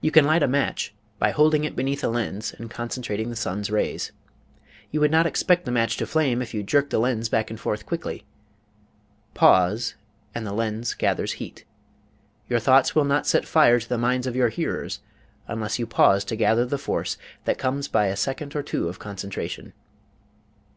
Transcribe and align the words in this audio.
You 0.00 0.10
can 0.10 0.24
light 0.24 0.42
a 0.42 0.48
match 0.48 0.92
by 1.20 1.30
holding 1.30 1.62
it 1.62 1.76
beneath 1.76 2.02
a 2.02 2.08
lens 2.08 2.52
and 2.58 2.68
concentrating 2.68 3.30
the 3.30 3.36
sun's 3.36 3.70
rays. 3.70 4.10
You 4.90 4.98
would 4.98 5.12
not 5.12 5.26
expect 5.26 5.64
the 5.64 5.70
match 5.70 5.96
to 5.98 6.08
flame 6.08 6.42
if 6.42 6.52
you 6.54 6.64
jerked 6.64 6.90
the 6.90 6.98
lens 6.98 7.28
back 7.28 7.50
and 7.50 7.60
forth 7.60 7.86
quickly. 7.86 8.24
Pause, 9.34 9.94
and 10.34 10.44
the 10.44 10.52
lens 10.52 10.94
gathers 10.94 11.30
the 11.34 11.38
heat. 11.38 11.64
Your 12.48 12.58
thoughts 12.58 12.96
will 12.96 13.04
not 13.04 13.28
set 13.28 13.46
fire 13.46 13.78
to 13.78 13.88
the 13.88 13.96
minds 13.96 14.26
of 14.26 14.34
your 14.34 14.48
hearers 14.48 14.98
unless 15.46 15.78
you 15.78 15.86
pause 15.86 16.24
to 16.24 16.34
gather 16.34 16.66
the 16.66 16.76
force 16.76 17.16
that 17.44 17.56
comes 17.56 17.86
by 17.86 18.08
a 18.08 18.16
second 18.16 18.56
or 18.56 18.62
two 18.64 18.88
of 18.88 18.98
concentration. 18.98 19.72